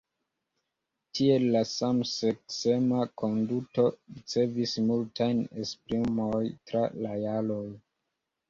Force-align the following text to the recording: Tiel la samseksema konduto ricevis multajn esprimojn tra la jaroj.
Tiel 1.17 1.43
la 1.55 1.59
samseksema 1.71 3.03
konduto 3.23 3.87
ricevis 4.15 4.73
multajn 4.89 5.45
esprimojn 5.67 6.49
tra 6.73 6.85
la 7.05 7.13
jaroj. 7.29 7.65